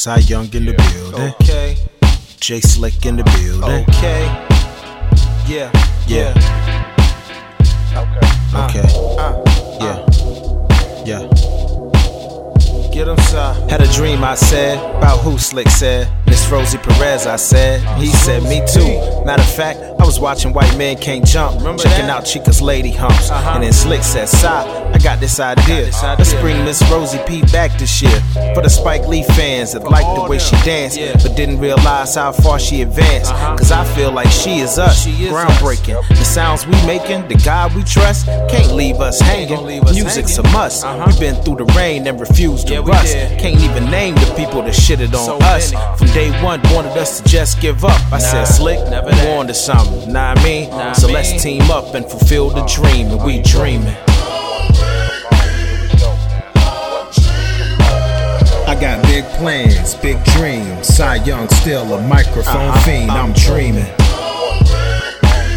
[0.00, 1.34] Cy Young in the building.
[1.42, 1.76] Okay,
[2.40, 3.84] J Slikk in the building.
[3.86, 4.24] okay.
[5.46, 5.70] Yeah,
[6.06, 6.32] Yeah.
[8.64, 8.88] Okay.
[9.18, 9.44] uh,
[9.78, 9.98] Yeah.
[11.04, 11.28] Yeah.
[12.94, 13.18] get him.
[13.68, 16.08] Had a dream, I said, about who Slikk said.
[16.30, 17.80] Miss Rosie Perez, I said.
[17.98, 19.24] He said, me too.
[19.24, 22.22] Matter of fact, I was watching White Men Can't Jump, Remember checking that?
[22.22, 23.30] out Chica's Lady Humps.
[23.30, 23.50] Uh-huh.
[23.54, 25.90] And then Slikk said, Side, I got this idea.
[26.18, 26.64] Let's bring.
[26.64, 28.20] Miss Rosie P back this year.
[28.54, 31.12] For the Spike Lee fans that like the way she danced, Yeah.
[31.22, 33.32] but didn't realize how far she advanced.
[33.32, 33.56] Uh-huh.
[33.56, 35.96] Cause I feel like she is us, She is groundbreaking.
[35.96, 36.08] us.
[36.08, 39.64] The sounds we making, the God we trust, can't leave us hanging.
[39.64, 40.50] leave us Music's hanging.
[40.50, 40.84] a must.
[40.84, 41.04] Uh-huh.
[41.06, 43.14] We've been through the rain and refused to Yeah, rust.
[43.38, 45.72] Can't even name the people that shitted on So us.
[45.72, 45.96] many.
[45.98, 47.98] From day one, wanted us to just give up.
[48.12, 49.38] I Nah, said, Slikk, never that.
[49.38, 50.12] on to something.
[50.12, 53.40] Nah, I mean, Nah, so I let's team up and fulfill the dream, and we
[53.42, 53.96] dreaming.
[58.72, 60.86] I got big plans, big dreams.
[60.86, 62.80] Cy Young still a microphone Uh-huh.
[62.80, 63.10] fiend.
[63.10, 63.86] I'm dreaming.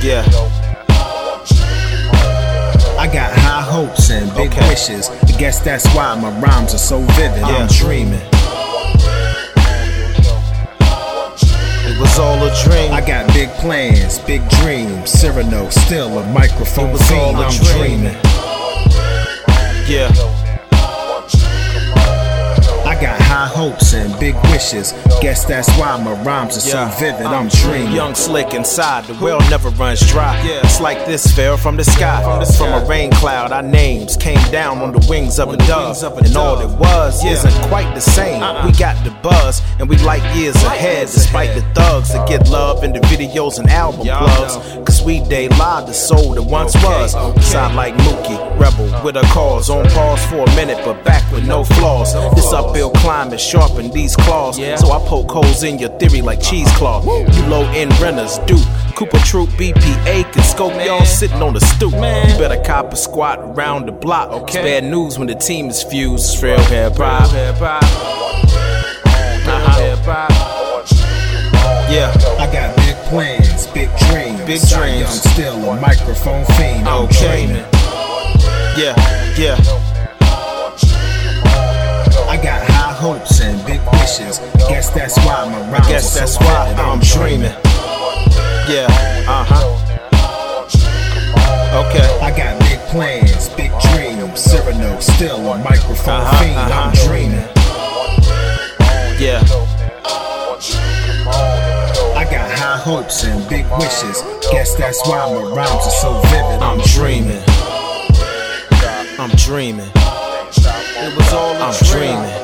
[0.00, 0.24] Yeah,
[2.98, 4.68] I got high hopes and big Okay.
[4.68, 5.10] wishes.
[5.10, 7.40] I guess that's why my rhymes are so vivid.
[7.40, 7.56] Yeah.
[7.58, 8.20] I'm dreaming.
[12.64, 12.92] Dream.
[12.92, 15.10] I got big plans, big dreams.
[15.10, 18.00] Cyrano still a microphone It was all a I'm dream.
[18.00, 18.16] dreaming.
[19.88, 20.10] yeah,
[23.42, 24.92] high hopes and big wishes.
[25.20, 26.90] Guess that's why my rhymes are yeah.
[26.90, 27.26] so vivid.
[27.26, 27.92] I'm uh, dreaming.
[27.92, 30.40] Young slick inside, the well never runs dry.
[30.46, 30.60] Yeah.
[30.64, 32.22] It's like this fell from the sky.
[32.22, 36.02] From From a rain cloud, our names came down on the wings of a dove.
[36.02, 37.32] of a and all it was Yeah.
[37.32, 38.42] isn't quite the same.
[38.42, 38.66] Uh-uh.
[38.66, 41.62] We got the buzz, and we like years ahead, despite ahead.
[41.74, 44.56] the thugs that get love in the videos and album Y'all plugs.
[44.56, 44.82] know.
[44.84, 47.14] Cause we day live the soul that once Okay, was.
[47.14, 47.40] okay.
[47.40, 49.68] Sound like Mookie, rebel with a cause.
[49.70, 52.12] On pause for a minute, but back with no flaws.
[52.34, 54.58] This uphill climb is sharpen these claws.
[54.58, 54.76] Yeah.
[54.76, 57.04] So I poke holes in your theory like cheesecloth.
[57.04, 58.58] You low end renters do.
[58.94, 61.92] Cooper Troop BPA can scope y'all sitting on the stoop.
[61.92, 62.28] Man.
[62.30, 64.30] You better cop a squat around the block.
[64.30, 64.44] Okay.
[64.44, 66.34] It's bad news when the team is fused.
[66.34, 67.30] It's real hip hop.
[69.44, 69.92] Uh-huh.
[71.90, 72.12] Yeah.
[72.38, 74.40] I got big plans, big dreams.
[74.46, 75.00] Big Cy dreams.
[75.00, 76.88] Young still a microphone fiend.
[76.88, 77.46] I'm Okay.
[77.46, 77.64] dreaming.
[78.76, 78.94] Yeah.
[79.36, 79.56] Yeah.
[82.28, 82.71] I got high
[83.02, 84.38] hopes and big wishes.
[84.70, 86.84] Guess that's why my rhymes Guess are that's so why vivid.
[86.86, 87.56] I'm dreaming.
[88.70, 89.26] Yeah.
[89.26, 89.66] Uh huh.
[91.82, 92.08] Okay.
[92.22, 94.38] I got big plans, big dreams.
[94.38, 96.58] Cyrano still a microphone Uh-huh, fiend.
[96.58, 97.06] I'm uh-huh.
[97.08, 97.48] dreaming.
[99.18, 99.42] Yeah.
[102.14, 104.22] I got high hopes and big wishes.
[104.52, 106.62] Guess that's why my rhymes are so vivid.
[106.62, 107.42] I'm dreaming.
[109.18, 109.90] I'm dreaming.
[111.04, 112.41] It was all a I'm dream.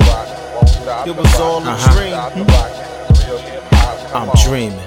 [1.05, 1.93] It was all a Uh-huh.
[1.95, 2.13] dream.
[4.13, 4.79] I'm dreaming.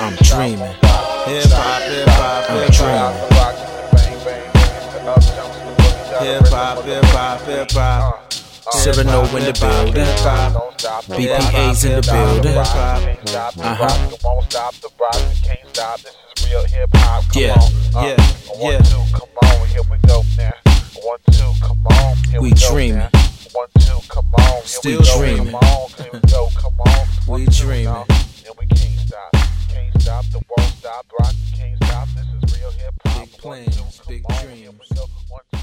[0.00, 0.74] I'm dreaming.
[1.26, 3.14] Hip hop, hip hop, I'm hop.
[6.22, 8.32] Hip hop, hip hop, hip hop.
[8.72, 10.06] Cyrano in the building.
[11.16, 12.56] BPA's in the building.
[13.64, 13.88] Uh-huh.
[17.34, 17.56] Yeah,
[17.94, 18.16] yeah, yeah.
[18.56, 20.52] One, two, come on, here we go now.
[21.02, 23.08] One, two, come on, here We we, dreaming.
[24.68, 25.46] Still dreaming.
[25.46, 27.06] Come on, here we go, come on.
[27.24, 28.04] One, We two, dreaming.
[28.10, 29.32] And we can't stop,
[29.70, 32.08] can't stop, the won't stop, rock, can't stop.
[32.08, 33.24] This is real hip hop.
[33.24, 35.57] Big plans, big on, here we dreams.